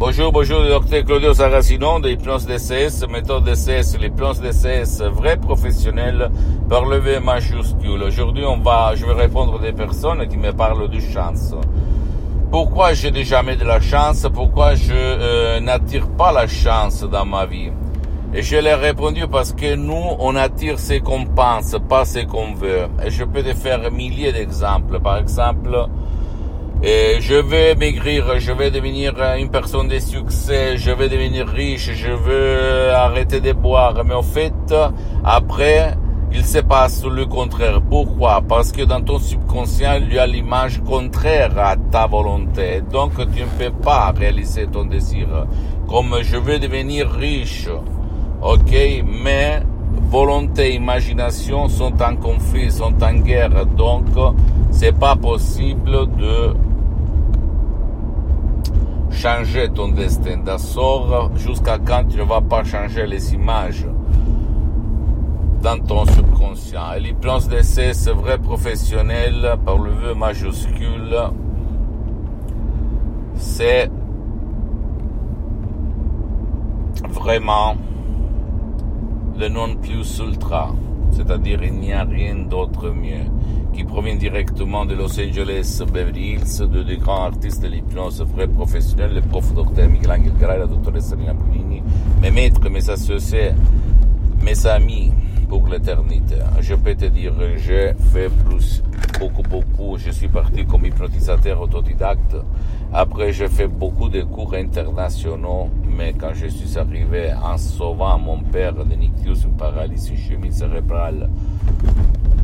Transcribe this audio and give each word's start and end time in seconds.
Bonjour, 0.00 0.32
bonjour, 0.32 0.62
docteur 0.62 1.04
Claudio 1.04 1.34
Saracino 1.34 2.00
de 2.00 2.08
l'hypnose 2.08 2.46
DCS, 2.46 3.06
méthode 3.10 3.44
DCS, 3.44 3.98
l'hypnose 4.00 4.40
DCS, 4.40 5.02
vrai 5.12 5.36
professionnel 5.36 6.30
par 6.70 6.86
le 6.86 6.96
V 6.96 7.20
majuscule. 7.20 8.04
Aujourd'hui, 8.04 8.46
on 8.46 8.56
va, 8.56 8.94
je 8.94 9.04
vais 9.04 9.12
répondre 9.12 9.56
à 9.56 9.62
des 9.62 9.74
personnes 9.74 10.26
qui 10.26 10.38
me 10.38 10.52
parlent 10.54 10.88
de 10.88 10.98
chance. 11.00 11.54
Pourquoi 12.50 12.94
je 12.94 13.08
n'ai 13.08 13.24
jamais 13.24 13.56
de 13.56 13.64
la 13.66 13.78
chance? 13.78 14.26
Pourquoi 14.32 14.74
je 14.74 14.94
euh, 14.94 15.60
n'attire 15.60 16.08
pas 16.08 16.32
la 16.32 16.46
chance 16.46 17.02
dans 17.02 17.26
ma 17.26 17.44
vie? 17.44 17.70
Et 18.32 18.40
je 18.40 18.56
leur 18.56 18.82
ai 18.82 18.86
répondu 18.86 19.26
parce 19.30 19.52
que 19.52 19.74
nous, 19.74 20.16
on 20.18 20.34
attire 20.34 20.78
ce 20.78 20.94
qu'on 20.94 21.26
pense, 21.26 21.76
pas 21.90 22.06
ce 22.06 22.20
qu'on 22.20 22.54
veut. 22.54 22.86
Et 23.04 23.10
je 23.10 23.24
peux 23.24 23.42
te 23.42 23.52
faire 23.52 23.92
milliers 23.92 24.32
d'exemples. 24.32 24.98
Par 24.98 25.18
exemple, 25.18 25.88
et 26.82 27.20
je 27.20 27.34
vais 27.34 27.74
maigrir, 27.74 28.38
je 28.38 28.52
vais 28.52 28.70
devenir 28.70 29.14
une 29.38 29.50
personne 29.50 29.88
de 29.88 29.98
succès, 29.98 30.78
je 30.78 30.90
vais 30.90 31.08
devenir 31.08 31.46
riche, 31.46 31.90
je 31.92 32.10
veux 32.10 32.90
arrêter 32.90 33.40
de 33.40 33.52
boire. 33.52 34.02
Mais 34.04 34.14
en 34.14 34.22
fait, 34.22 34.54
après, 35.22 35.94
il 36.32 36.44
se 36.44 36.58
passe 36.60 37.04
le 37.04 37.26
contraire. 37.26 37.82
Pourquoi? 37.82 38.40
Parce 38.48 38.72
que 38.72 38.82
dans 38.82 39.02
ton 39.02 39.18
subconscient, 39.18 39.98
il 40.00 40.14
y 40.14 40.18
a 40.18 40.26
l'image 40.26 40.80
contraire 40.82 41.58
à 41.58 41.76
ta 41.76 42.06
volonté. 42.06 42.82
Donc, 42.90 43.12
tu 43.34 43.42
ne 43.42 43.46
peux 43.58 43.76
pas 43.76 44.12
réaliser 44.16 44.66
ton 44.66 44.84
désir. 44.84 45.26
Comme 45.86 46.16
je 46.22 46.36
veux 46.36 46.58
devenir 46.58 47.10
riche, 47.10 47.68
ok, 48.40 49.04
mais 49.04 49.62
volonté 50.08 50.70
et 50.70 50.74
imagination 50.76 51.68
sont 51.68 52.00
en 52.00 52.16
conflit, 52.16 52.70
sont 52.70 52.94
en 53.02 53.14
guerre. 53.14 53.66
Donc, 53.66 54.06
c'est 54.70 54.96
pas 54.96 55.16
possible 55.16 56.06
de 56.16 56.54
changer 59.20 59.68
ton 59.68 59.88
destin 59.88 60.38
d'assort 60.38 61.30
jusqu'à 61.36 61.78
quand 61.78 62.04
tu 62.08 62.16
ne 62.16 62.22
vas 62.22 62.40
pas 62.40 62.64
changer 62.64 63.06
les 63.06 63.34
images 63.34 63.86
dans 65.62 65.78
ton 65.78 66.06
subconscient. 66.06 66.94
Et 66.96 67.00
l'hypnose 67.00 67.46
d'essai, 67.46 67.92
c'est 67.92 68.12
vrai 68.12 68.38
professionnel 68.38 69.56
par 69.66 69.76
le 69.76 69.90
vœu 69.90 70.14
majuscule. 70.14 71.14
C'est 73.34 73.90
vraiment 77.10 77.76
le 79.38 79.48
non 79.48 79.76
plus 79.76 80.18
ultra, 80.18 80.70
c'est-à-dire 81.12 81.62
il 81.62 81.74
n'y 81.74 81.92
a 81.92 82.04
rien 82.04 82.34
d'autre 82.34 82.90
mieux 82.90 83.26
qui 83.72 83.84
provient 83.84 84.16
directement 84.16 84.84
de 84.84 84.94
Los 84.94 85.18
Angeles, 85.20 85.82
Beverly 85.92 86.32
Hills, 86.32 86.68
de 86.68 86.82
des 86.82 86.96
grands 86.96 87.24
artistes 87.24 87.62
de 87.62 87.68
l'hypnose 87.68 88.22
vrais 88.22 88.48
professionnels, 88.48 89.14
le 89.14 89.20
prof 89.20 89.52
docteur 89.54 89.88
Miguel 89.88 90.12
Angel 90.12 90.32
Garay, 90.38 90.58
la 90.58 90.66
doctoresse 90.66 91.12
Rina 91.12 91.34
Pulini, 91.34 91.82
mes 92.20 92.30
maîtres, 92.30 92.68
mes 92.68 92.88
associés, 92.90 93.52
mes 94.42 94.66
amis 94.66 95.12
pour 95.48 95.66
l'éternité. 95.66 96.36
Je 96.60 96.74
peux 96.74 96.94
te 96.94 97.06
dire, 97.06 97.32
j'ai 97.56 97.92
fait 98.12 98.28
plus, 98.28 98.82
beaucoup, 99.18 99.42
beaucoup. 99.42 99.96
Je 99.98 100.10
suis 100.10 100.28
parti 100.28 100.64
comme 100.64 100.86
hypnotisateur 100.86 101.60
autodidacte. 101.60 102.36
Après, 102.92 103.32
j'ai 103.32 103.48
fait 103.48 103.66
beaucoup 103.66 104.08
de 104.08 104.22
cours 104.22 104.54
internationaux, 104.54 105.68
mais 106.00 106.14
quand 106.14 106.32
je 106.32 106.46
suis 106.46 106.78
arrivé 106.78 107.30
en 107.34 107.58
sauvant 107.58 108.18
mon 108.18 108.38
père 108.38 108.72
de 108.72 108.94
nictus, 108.94 109.44
une 109.44 109.56
paralysie 109.56 110.16
chimique 110.16 110.54
cérébrale, 110.54 111.28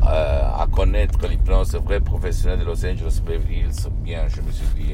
euh, 0.07 0.61
à 0.61 0.67
connaître 0.71 1.27
l'hypnose 1.27 1.73
vrai 1.75 1.99
professionnel 1.99 2.59
de 2.59 2.65
Los 2.65 2.85
Angeles 2.85 3.19
Beverly 3.25 3.61
Hills, 3.61 3.89
bien, 4.03 4.27
je 4.27 4.41
me 4.41 4.51
suis 4.51 4.67
dit 4.75 4.93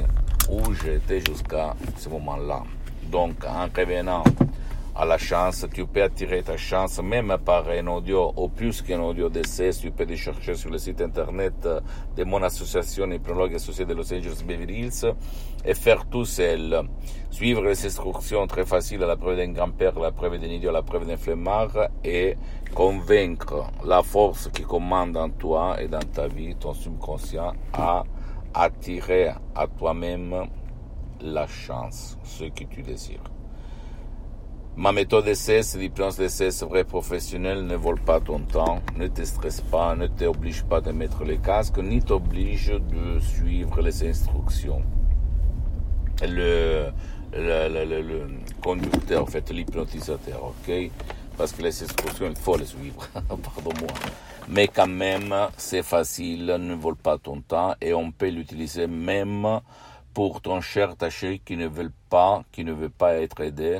où 0.50 0.74
j'étais 0.74 1.20
jusqu'à 1.20 1.76
ce 1.98 2.08
moment-là. 2.08 2.64
Donc, 3.12 3.34
en 3.46 3.68
revenant 3.78 4.24
à 4.96 5.06
la 5.06 5.18
chance, 5.18 5.66
tu 5.74 5.88
peux 5.88 6.04
attirer 6.04 6.44
ta 6.44 6.56
chance 6.56 7.02
même 7.02 7.36
par 7.44 7.68
un 7.68 7.88
audio 7.88 8.32
ou 8.38 8.48
plus 8.48 8.84
qu'un 8.84 9.00
audio 9.00 9.28
d'essai. 9.28 9.72
Tu 9.72 9.90
peux 9.90 10.04
les 10.04 10.18
chercher 10.18 10.54
sur 10.54 10.70
le 10.70 10.78
site 10.78 11.02
internet 11.02 11.68
de 12.16 12.24
mon 12.24 12.44
association 12.44 13.10
hypnologue 13.10 13.56
associée 13.56 13.86
de 13.86 13.94
Los 13.96 14.14
Angeles 14.14 14.44
Beverly 14.46 14.82
Hills 14.82 15.14
et 15.66 15.74
faire 15.74 16.06
tout 16.06 16.26
seul. 16.26 16.88
Suivre 17.32 17.64
les 17.64 17.86
instructions 17.86 18.46
très 18.46 18.66
faciles 18.66 19.02
à 19.02 19.08
la 19.08 19.16
preuve 19.16 19.38
d'un 19.38 19.52
grand-père, 19.52 20.00
la 20.00 20.12
preuve 20.12 20.38
d'un 20.38 20.48
idiot, 20.48 20.72
la 20.72 20.84
preuve 20.84 21.08
d'un 21.08 21.18
flemmard 21.18 21.88
et 22.04 22.38
convaincre 22.76 23.72
la 23.84 24.04
force 24.04 24.50
qui 24.54 24.62
commande 24.62 25.18
en 25.18 25.30
toi 25.32 25.82
et 25.82 25.88
dans 25.88 26.00
ta 26.00 26.28
vie, 26.28 26.56
ton 26.56 26.76
subconscient, 26.76 27.54
à 27.74 28.04
attirer 28.54 29.32
à 29.56 29.66
toi-même 29.66 30.48
la 31.22 31.48
chance, 31.48 32.16
ce 32.24 32.44
que 32.44 32.66
tu 32.66 32.84
désires. 32.84 33.33
Ma 34.76 34.92
méthode 34.92 35.26
d'essai, 35.26 35.62
c'est 35.62 35.78
l'hypnose 35.78 36.18
d'essai, 36.18 36.50
c'est 36.50 36.66
vrai 36.66 36.84
professionnel, 36.84 37.64
ne 37.64 37.76
vole 37.76 38.00
pas 38.00 38.20
ton 38.20 38.40
temps, 38.40 38.82
ne 38.98 39.06
te 39.06 39.24
stresse 39.24 39.62
pas, 39.62 39.96
ne 39.96 40.08
t'oblige 40.08 40.64
pas 40.64 40.82
de 40.82 40.92
mettre 40.92 41.24
les 41.24 41.38
casques, 41.38 41.78
ni 41.78 42.02
t'oblige 42.02 42.72
de 42.72 43.20
suivre 43.20 43.82
les 43.82 44.04
instructions. 44.10 44.82
Le, 46.24 46.90
le, 47.34 47.86
le, 47.86 48.02
le 48.02 48.28
conducteur, 48.64 49.22
en 49.22 49.26
fait, 49.28 49.52
l'hypnotisateur, 49.52 50.44
ok? 50.44 50.90
Parce 51.38 51.52
que 51.52 51.62
les 51.62 51.84
instructions, 51.84 52.26
il 52.28 52.36
faut 52.36 52.58
les 52.58 52.66
suivre, 52.66 53.08
pardon-moi. 53.14 53.94
Mais 54.50 54.68
quand 54.68 54.88
même, 54.88 55.36
c'est 55.56 55.84
facile, 55.84 56.48
ne 56.48 56.74
vole 56.74 56.96
pas 56.96 57.20
ton 57.20 57.42
temps 57.42 57.76
et 57.80 57.94
on 57.94 58.12
peut 58.12 58.30
l'utiliser 58.30 58.88
même 58.88 59.60
pour 60.16 60.42
ton 60.42 60.62
cher 60.62 60.96
taché 60.96 61.40
qui 61.46 61.58
ne 61.58 61.68
veut 61.68 61.92
pas, 62.10 62.44
qui 62.52 62.64
ne 62.64 62.74
veut 62.74 62.90
pas 62.90 63.16
être 63.16 63.40
aidé, 63.42 63.80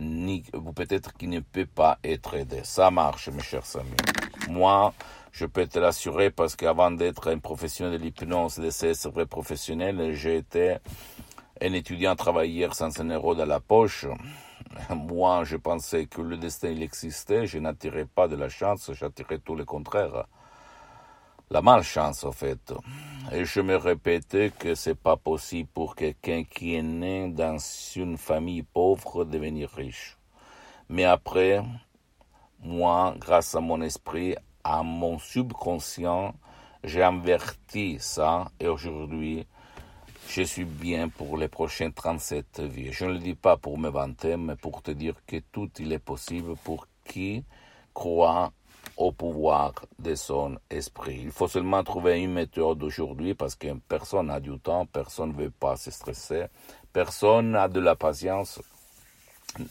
ni 0.00 0.42
peut-être 0.74 1.12
qui 1.12 1.28
ne 1.28 1.40
peut 1.40 1.66
pas 1.66 1.98
être 2.02 2.34
aidé. 2.34 2.62
Ça 2.64 2.90
marche, 2.90 3.28
mes 3.28 3.42
chers 3.42 3.76
amis. 3.76 4.48
Moi, 4.48 4.92
je 5.30 5.46
peux 5.46 5.66
te 5.66 5.78
l'assurer 5.78 6.30
parce 6.30 6.56
qu'avant 6.56 6.90
d'être 6.90 7.30
un 7.30 7.38
professionnel 7.38 7.98
de 7.98 8.04
l'hypnose, 8.04 8.56
de 8.56 8.70
ces 8.70 8.92
vrai 9.08 9.26
professionnel, 9.26 10.12
j'ai 10.14 10.38
été 10.38 10.78
un 11.60 11.72
étudiant 11.72 12.16
travailleur 12.16 12.74
sans 12.74 12.98
un 13.00 13.10
euro 13.10 13.34
dans 13.34 13.44
la 13.44 13.60
poche. 13.60 14.06
Moi, 14.90 15.44
je 15.44 15.56
pensais 15.56 16.06
que 16.06 16.22
le 16.22 16.36
destin 16.36 16.70
il 16.70 16.82
existait, 16.82 17.46
je 17.46 17.58
n'attirais 17.58 18.06
pas 18.06 18.28
de 18.28 18.36
la 18.36 18.48
chance, 18.48 18.90
j'attirais 18.92 19.38
tout 19.38 19.54
le 19.54 19.64
contraire. 19.64 20.26
La 21.50 21.60
malchance, 21.62 22.24
en 22.24 22.32
fait. 22.32 22.72
Et 23.32 23.44
je 23.44 23.60
me 23.60 23.76
répétais 23.76 24.50
que 24.50 24.74
c'est 24.74 24.98
pas 24.98 25.16
possible 25.16 25.68
pour 25.72 25.94
quelqu'un 25.94 26.42
qui 26.44 26.74
est 26.74 26.82
né 26.82 27.28
dans 27.28 27.58
une 27.94 28.16
famille 28.16 28.62
pauvre 28.62 29.24
devenir 29.24 29.70
riche. 29.70 30.18
Mais 30.88 31.04
après, 31.04 31.62
moi, 32.60 33.14
grâce 33.18 33.54
à 33.54 33.60
mon 33.60 33.80
esprit, 33.82 34.34
à 34.64 34.82
mon 34.82 35.18
subconscient, 35.18 36.34
j'ai 36.82 37.02
inverti 37.02 37.98
ça 38.00 38.50
et 38.58 38.66
aujourd'hui, 38.66 39.46
je 40.28 40.42
suis 40.42 40.64
bien 40.64 41.08
pour 41.08 41.36
les 41.36 41.48
prochaines 41.48 41.92
37 41.92 42.60
vies. 42.60 42.92
Je 42.92 43.04
ne 43.04 43.12
le 43.12 43.18
dis 43.18 43.34
pas 43.34 43.56
pour 43.56 43.78
me 43.78 43.88
vanter, 43.88 44.36
mais 44.36 44.56
pour 44.56 44.82
te 44.82 44.90
dire 44.90 45.14
que 45.26 45.36
tout 45.52 45.70
il 45.78 45.92
est 45.92 45.98
possible 45.98 46.56
pour 46.64 46.86
qui 47.04 47.44
croit 47.94 48.52
au 49.00 49.12
pouvoir 49.12 49.72
de 49.98 50.14
son 50.14 50.58
esprit. 50.68 51.20
Il 51.22 51.30
faut 51.30 51.48
seulement 51.48 51.82
trouver 51.82 52.20
une 52.20 52.34
méthode 52.34 52.82
aujourd'hui 52.82 53.34
parce 53.34 53.54
que 53.54 53.68
personne 53.88 54.26
n'a 54.26 54.40
du 54.40 54.58
temps, 54.58 54.84
personne 54.84 55.30
ne 55.30 55.42
veut 55.44 55.50
pas 55.50 55.76
se 55.76 55.90
stresser, 55.90 56.44
personne 56.92 57.52
n'a 57.52 57.66
de 57.68 57.80
la 57.80 57.96
patience. 57.96 58.60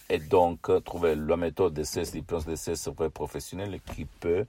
Et 0.09 0.17
donc, 0.17 0.67
trouver 0.83 1.15
la 1.15 1.37
méthode 1.37 1.75
de 1.75 1.83
ces 1.83 2.11
diplômes 2.11 2.43
de 2.43 2.55
ces 2.55 2.73
vrais 2.89 3.11
professionnels 3.11 3.79
qui 3.95 4.05
peut 4.05 4.47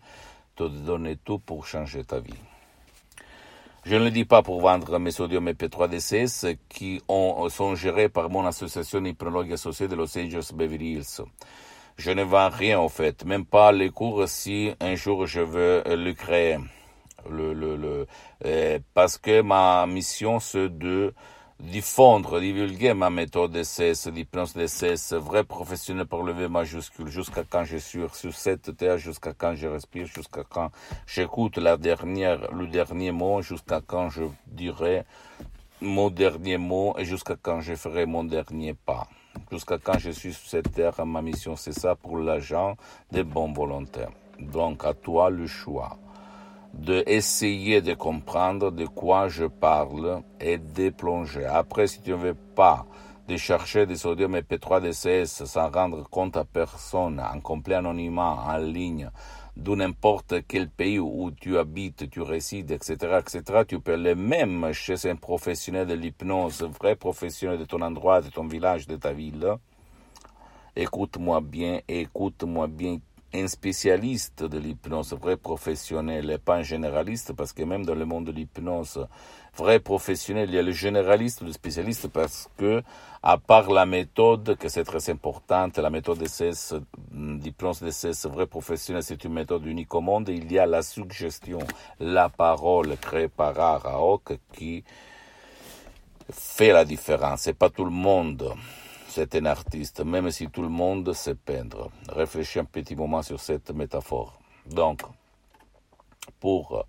te 0.56 0.65
donner 0.65 1.17
tout 1.17 1.38
pour 1.38 1.67
changer 1.67 2.03
ta 2.03 2.19
vie. 2.19 2.32
Je 3.85 3.97
ne 3.97 4.05
le 4.05 4.11
dis 4.11 4.25
pas 4.25 4.43
pour 4.43 4.61
vendre 4.62 4.99
mes 4.99 5.11
sodium 5.11 5.47
et 5.49 5.53
P3 5.53 5.88
DCS 5.88 6.56
qui 6.71 7.03
ont, 7.06 7.49
sont 7.50 7.75
gérés 7.75 8.09
par 8.09 8.31
mon 8.31 8.47
association 8.47 9.05
hypnologue 9.05 9.53
associée 9.53 9.88
de 9.88 9.94
Los 9.94 10.19
Angeles 10.19 10.53
Beverly 10.55 10.94
Hills. 10.94 11.23
Je 12.02 12.12
ne 12.12 12.23
vends 12.23 12.49
rien 12.49 12.79
en 12.81 12.88
fait, 12.88 13.26
même 13.26 13.44
pas 13.44 13.73
les 13.73 13.91
cours 13.91 14.26
si 14.26 14.73
un 14.81 14.94
jour 14.94 15.26
je 15.26 15.43
veux 15.43 15.82
le 15.85 16.14
créer. 16.14 16.56
Le, 17.29 17.52
le, 17.52 17.76
le, 17.76 18.06
euh, 18.47 18.79
parce 18.94 19.19
que 19.19 19.43
ma 19.43 19.87
mission, 19.87 20.41
c'est 20.41 20.70
de 20.70 21.12
diffondre, 21.58 22.41
divulguer 22.41 22.94
ma 22.94 23.11
méthode 23.11 23.52
d'essai, 23.52 23.93
l'hypnose 24.11 24.55
d'essai, 24.55 24.94
vrai 25.19 25.44
professionnel 25.44 26.06
pour 26.06 26.23
lever 26.23 26.49
majuscule, 26.49 27.08
jusqu'à 27.08 27.44
quand 27.44 27.64
je 27.64 27.76
suis 27.76 28.00
sur 28.14 28.32
cette 28.32 28.75
terre, 28.79 28.96
jusqu'à 28.96 29.35
quand 29.35 29.55
je 29.55 29.67
respire, 29.67 30.06
jusqu'à 30.06 30.44
quand 30.49 30.70
j'écoute 31.06 31.58
la 31.58 31.76
dernière, 31.76 32.50
le 32.55 32.67
dernier 32.67 33.12
mot, 33.12 33.43
jusqu'à 33.43 33.82
quand 33.87 34.08
je 34.08 34.23
dirai 34.46 35.03
mon 35.82 36.08
dernier 36.08 36.56
mot 36.56 36.94
et 36.96 37.05
jusqu'à 37.05 37.37
quand 37.37 37.61
je 37.61 37.75
ferai 37.75 38.06
mon 38.06 38.25
dernier 38.25 38.73
pas. 38.73 39.06
Jusqu'à 39.50 39.79
quand 39.79 39.99
je 39.99 40.11
suis 40.11 40.32
sur 40.32 40.49
cette 40.49 40.73
terre, 40.73 41.05
ma 41.05 41.23
mission 41.23 41.56
c'est 41.56 41.73
ça 41.73 41.97
pour 41.97 42.19
l'agent 42.19 42.76
des 43.11 43.25
bons 43.25 43.52
volontaires. 43.52 44.12
Donc 44.38 44.85
à 44.85 44.94
toi 44.94 45.29
le 45.31 45.47
choix 45.47 45.99
de 46.75 47.02
essayer 47.06 47.81
de 47.81 47.94
comprendre 47.94 48.70
de 48.70 48.87
quoi 48.87 49.29
je 49.29 49.44
parle 49.44 50.23
et 50.41 50.58
de 50.58 50.91
plonger. 50.91 51.44
Après, 51.44 51.87
si 51.87 52.00
tu 52.00 52.11
ne 52.11 52.17
veux 52.17 52.35
pas 52.35 52.87
de 53.29 53.37
chercher 53.37 53.87
des 53.87 53.97
sodium 53.97 54.35
et 54.37 54.43
P3 54.43 54.81
DCS 54.81 55.44
sans 55.44 55.70
rendre 55.70 56.08
compte 56.08 56.37
à 56.37 56.44
personne, 56.44 57.20
en 57.20 57.41
complet 57.41 57.76
anonymat, 57.76 58.44
en 58.46 58.56
ligne, 58.58 59.11
d'où 59.56 59.76
n'importe 59.76 60.35
quel 60.47 60.69
pays 60.69 60.99
où 60.99 61.31
tu 61.31 61.58
habites, 61.58 62.08
tu 62.11 62.20
résides, 62.20 62.70
etc., 62.70 63.19
etc., 63.20 63.62
tu 63.67 63.81
peux 63.81 63.97
le 63.97 64.14
même 64.14 64.73
chez 64.73 65.08
un 65.11 65.17
professionnel 65.17 65.87
de 65.87 65.94
l'hypnose, 65.94 66.62
vrai 66.62 66.97
professionnel 66.97 67.58
de 67.58 67.64
ton 67.64 67.81
endroit, 67.82 68.20
de 68.20 68.29
ton 68.29 68.47
village, 68.47 68.87
de 68.87 68.97
ta 68.97 69.12
ville. 69.12 69.55
Écoute-moi 70.76 71.41
bien, 71.41 71.81
écoute-moi 71.88 72.69
bien 72.69 72.99
un 73.32 73.47
spécialiste 73.47 74.43
de 74.43 74.59
l'hypnose, 74.59 75.12
vrai 75.15 75.37
professionnel, 75.37 76.31
et 76.31 76.38
pas 76.38 76.56
un 76.56 76.62
généraliste, 76.62 77.32
parce 77.32 77.53
que 77.53 77.62
même 77.62 77.85
dans 77.85 77.94
le 77.94 78.05
monde 78.05 78.27
de 78.27 78.32
l'hypnose, 78.32 79.06
vrai 79.56 79.79
professionnel, 79.79 80.49
il 80.49 80.55
y 80.55 80.59
a 80.59 80.62
le 80.62 80.73
généraliste, 80.73 81.43
le 81.43 81.53
spécialiste, 81.53 82.09
parce 82.09 82.49
que, 82.56 82.82
à 83.23 83.38
part 83.38 83.71
la 83.71 83.87
méthode, 83.87 84.56
que 84.56 84.69
c'est 84.69 84.85
très 84.85 85.11
importante, 85.11 85.79
la 85.79 85.91
méthode 85.91 86.19
d'essai, 86.19 86.50
d'hypnose 87.12 87.81
d'essai, 87.81 88.11
vrai 88.29 88.47
professionnel, 88.47 89.03
c'est 89.03 89.23
une 89.25 89.35
méthode 89.35 89.65
unique 89.67 89.94
au 89.94 90.00
monde, 90.00 90.29
il 90.29 90.50
y 90.50 90.59
a 90.59 90.67
la 90.67 90.82
suggestion, 90.82 91.61
la 92.00 92.29
parole 92.29 92.97
créée 92.97 93.29
par 93.29 93.59
Araok 93.59 94.38
qui 94.53 94.82
fait 96.32 96.73
la 96.73 96.85
différence. 96.85 97.43
C'est 97.43 97.55
pas 97.55 97.71
tout 97.71 97.85
le 97.85 97.91
monde 97.91 98.55
c'est 99.11 99.35
un 99.35 99.47
artiste, 99.47 100.05
même 100.05 100.31
si 100.31 100.49
tout 100.49 100.62
le 100.62 100.69
monde 100.69 101.12
sait 101.12 101.35
peindre. 101.35 101.91
Réfléchis 102.09 102.61
un 102.61 102.65
petit 102.65 102.95
moment 102.95 103.23
sur 103.23 103.41
cette 103.41 103.71
métaphore. 103.73 104.39
Donc, 104.67 105.03
pour, 106.39 106.87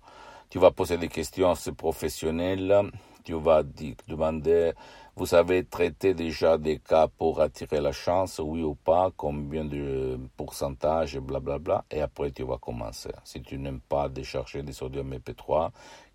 tu 0.48 0.60
vas 0.60 0.70
poser 0.70 0.98
des 0.98 1.08
questions 1.08 1.50
à 1.50 1.56
ce 1.56 1.70
professionnel, 1.70 2.90
tu 3.24 3.34
vas 3.34 3.64
demander, 3.64 4.72
vous 5.16 5.34
avez 5.34 5.64
traité 5.64 6.14
déjà 6.14 6.58
des 6.58 6.78
cas 6.78 7.08
pour 7.08 7.40
attirer 7.40 7.80
la 7.80 7.92
chance, 7.92 8.38
oui 8.38 8.62
ou 8.62 8.76
pas, 8.76 9.10
combien 9.16 9.64
de 9.64 10.18
pourcentage, 10.36 11.18
blablabla, 11.18 11.58
bla, 11.58 11.58
bla, 11.58 11.84
et 11.90 12.00
après 12.02 12.30
tu 12.30 12.44
vas 12.44 12.58
commencer. 12.58 13.10
Si 13.24 13.42
tu 13.42 13.58
n'aimes 13.58 13.80
pas 13.80 14.08
décharger 14.08 14.62
des 14.62 14.72
sodium 14.72 15.12
MP3 15.12 15.70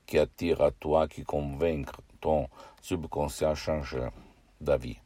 qui 0.06 0.18
attire 0.18 0.62
à 0.62 0.71
toi, 0.71 1.07
qui 1.10 1.24
convainc 1.24 1.88
ton 2.21 2.48
subconscient 2.81 3.51
à 3.51 3.56
changer 3.56 4.07
d'avis 4.62 4.98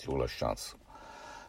sur 0.00 0.18
la 0.18 0.26
chance. 0.26 0.76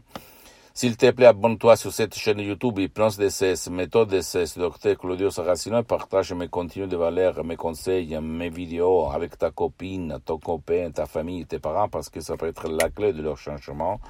S'il 0.77 0.97
te 0.97 1.09
plaît, 1.13 1.27
abonne-toi 1.27 1.77
sur 1.77 1.93
cette 1.93 2.17
chaîne 2.17 2.41
YouTube 2.41 2.81
Hypnose 2.81 3.17
DCS, 3.17 3.71
méthode 3.71 4.09
DCS, 4.09 4.59
docteur 4.59 4.99
Claudio 4.99 5.31
Saracino, 5.31 5.85
partage 5.85 6.33
mes 6.33 6.49
contenus 6.49 6.89
de 6.89 6.97
valeur, 6.97 7.45
mes 7.45 7.55
conseils, 7.55 8.19
mes 8.21 8.49
vidéos 8.49 9.09
avec 9.09 9.39
ta 9.39 9.53
copine, 9.53 10.19
ton 10.25 10.39
copain, 10.39 10.91
ta 10.91 11.07
famille, 11.07 11.47
tes 11.47 11.61
parents, 11.61 11.89
parce 11.89 12.09
que 12.11 12.19
ça 12.19 12.37
peut 12.37 12.49
être 12.49 12.69
la 12.69 12.91
clé 12.91 13.13
de 13.13 13.23
leur 13.23 13.39
changement. 13.39 14.01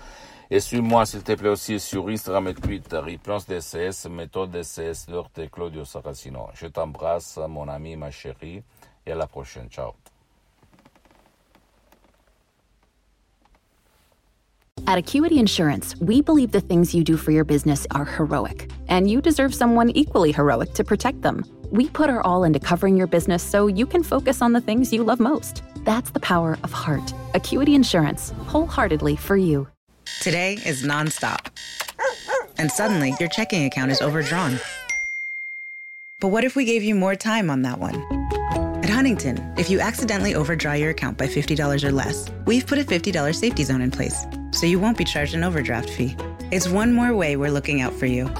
Et 0.50 0.58
suis-moi, 0.58 1.04
s'il 1.04 1.22
te 1.22 1.32
plaît, 1.32 1.50
aussi 1.50 1.78
sur 1.78 2.08
Instagram 2.08 2.48
et 2.48 2.54
Twitter, 2.54 3.02
Hypnose 3.08 3.44
DCS, 3.46 4.08
méthode 4.08 4.50
DCS, 4.50 5.10
docteur 5.10 5.50
Claudio 5.50 5.84
Saracino. 5.84 6.48
Je 6.54 6.68
t'embrasse, 6.68 7.38
mon 7.46 7.68
ami, 7.68 7.94
ma 7.96 8.10
chérie, 8.10 8.62
et 9.04 9.12
à 9.12 9.16
la 9.16 9.26
prochaine. 9.26 9.68
Ciao. 9.68 9.92
At 14.86 14.98
Acuity 14.98 15.38
Insurance, 15.38 15.96
we 15.98 16.20
believe 16.20 16.52
the 16.52 16.60
things 16.60 16.94
you 16.94 17.04
do 17.04 17.16
for 17.16 17.30
your 17.30 17.44
business 17.44 17.86
are 17.92 18.04
heroic, 18.04 18.70
and 18.88 19.10
you 19.10 19.22
deserve 19.22 19.54
someone 19.54 19.88
equally 19.90 20.30
heroic 20.30 20.74
to 20.74 20.84
protect 20.84 21.22
them. 21.22 21.42
We 21.70 21.88
put 21.88 22.10
our 22.10 22.20
all 22.20 22.44
into 22.44 22.60
covering 22.60 22.94
your 22.94 23.06
business 23.06 23.42
so 23.42 23.66
you 23.66 23.86
can 23.86 24.02
focus 24.02 24.42
on 24.42 24.52
the 24.52 24.60
things 24.60 24.92
you 24.92 25.02
love 25.02 25.20
most. 25.20 25.62
That's 25.84 26.10
the 26.10 26.20
power 26.20 26.58
of 26.62 26.70
heart. 26.70 27.14
Acuity 27.32 27.74
Insurance, 27.74 28.34
wholeheartedly 28.46 29.16
for 29.16 29.38
you. 29.38 29.66
Today 30.20 30.58
is 30.66 30.82
nonstop. 30.82 31.46
And 32.58 32.70
suddenly, 32.70 33.14
your 33.18 33.30
checking 33.30 33.64
account 33.64 33.90
is 33.90 34.02
overdrawn. 34.02 34.60
But 36.20 36.28
what 36.28 36.44
if 36.44 36.56
we 36.56 36.66
gave 36.66 36.82
you 36.82 36.94
more 36.94 37.14
time 37.14 37.48
on 37.48 37.62
that 37.62 37.78
one? 37.80 37.94
At 38.84 38.90
Huntington, 38.90 39.54
if 39.56 39.70
you 39.70 39.80
accidentally 39.80 40.34
overdraw 40.34 40.74
your 40.74 40.90
account 40.90 41.16
by 41.16 41.26
$50 41.26 41.84
or 41.84 41.90
less, 41.90 42.28
we've 42.44 42.66
put 42.66 42.78
a 42.78 42.84
$50 42.84 43.34
safety 43.34 43.64
zone 43.64 43.80
in 43.80 43.90
place, 43.90 44.26
so 44.54 44.66
you 44.66 44.78
won't 44.78 44.96
be 44.96 45.04
charged 45.04 45.34
an 45.34 45.44
overdraft 45.44 45.90
fee. 45.90 46.16
It's 46.50 46.68
one 46.68 46.92
more 46.92 47.14
way 47.14 47.36
we're 47.36 47.50
looking 47.50 47.80
out 47.80 47.92
for 47.92 48.06
you, 48.06 48.30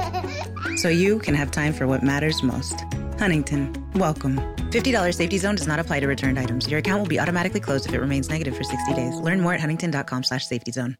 so 0.76 0.88
you 0.88 1.18
can 1.18 1.34
have 1.34 1.50
time 1.50 1.72
for 1.72 1.86
what 1.86 2.02
matters 2.02 2.42
most. 2.42 2.84
Huntington, 3.18 3.74
welcome. 3.94 4.36
$50 4.70 5.14
safety 5.14 5.38
zone 5.38 5.54
does 5.54 5.66
not 5.66 5.78
apply 5.78 6.00
to 6.00 6.06
returned 6.06 6.38
items. 6.38 6.68
Your 6.68 6.78
account 6.78 7.00
will 7.00 7.08
be 7.08 7.18
automatically 7.20 7.60
closed 7.60 7.86
if 7.86 7.94
it 7.94 8.00
remains 8.00 8.28
negative 8.28 8.56
for 8.56 8.64
60 8.64 8.94
days. 8.94 9.14
Learn 9.20 9.40
more 9.40 9.54
at 9.54 9.60
huntington.com 9.60 10.24
slash 10.24 10.46
safety 10.46 10.72
zone. 10.72 10.96